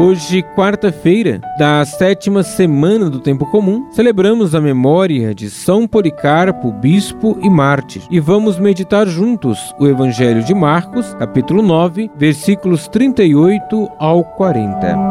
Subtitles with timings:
[0.00, 7.38] Hoje, quarta-feira, da sétima semana do tempo comum, celebramos a memória de São Policarpo, bispo
[7.42, 14.24] e mártir, e vamos meditar juntos o Evangelho de Marcos, capítulo 9, versículos 38 ao
[14.24, 15.09] 40.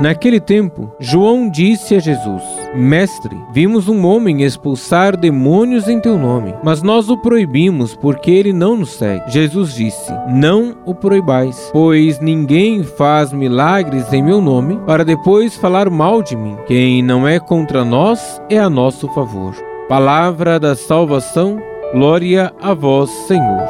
[0.00, 2.42] Naquele tempo, João disse a Jesus:
[2.74, 8.52] Mestre, vimos um homem expulsar demônios em teu nome, mas nós o proibimos porque ele
[8.52, 9.30] não nos segue.
[9.30, 15.90] Jesus disse: Não o proibais, pois ninguém faz milagres em meu nome para depois falar
[15.90, 16.56] mal de mim.
[16.66, 19.54] Quem não é contra nós é a nosso favor.
[19.86, 21.58] Palavra da salvação,
[21.92, 23.68] glória a vós, Senhor.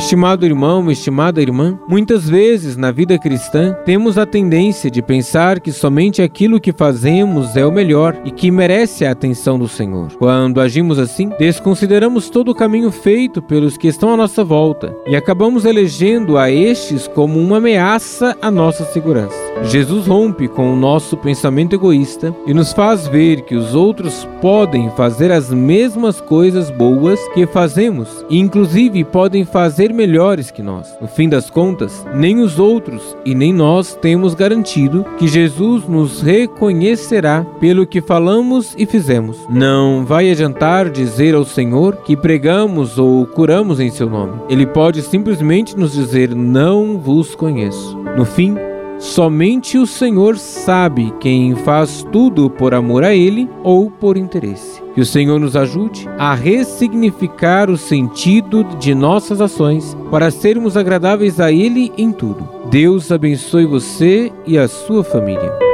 [0.00, 5.70] Estimado irmão, estimada irmã, muitas vezes na vida cristã temos a tendência de pensar que
[5.70, 10.10] somente aquilo que fazemos é o melhor e que merece a atenção do Senhor.
[10.14, 15.14] Quando agimos assim, desconsideramos todo o caminho feito pelos que estão à nossa volta e
[15.14, 19.50] acabamos elegendo a estes como uma ameaça à nossa segurança.
[19.64, 24.90] Jesus rompe com o nosso pensamento egoísta e nos faz ver que os outros podem
[24.92, 30.96] fazer as mesmas coisas boas que fazemos e inclusive podem fazer ser melhores que nós.
[31.00, 36.22] No fim das contas, nem os outros e nem nós temos garantido que Jesus nos
[36.22, 39.36] reconhecerá pelo que falamos e fizemos.
[39.48, 44.40] Não vai adiantar dizer ao Senhor que pregamos ou curamos em seu nome.
[44.48, 47.98] Ele pode simplesmente nos dizer: Não vos conheço.
[48.16, 48.56] No fim,
[49.00, 54.82] Somente o Senhor sabe quem faz tudo por amor a Ele ou por interesse.
[54.94, 61.40] Que o Senhor nos ajude a ressignificar o sentido de nossas ações para sermos agradáveis
[61.40, 62.46] a Ele em tudo.
[62.70, 65.69] Deus abençoe você e a sua família.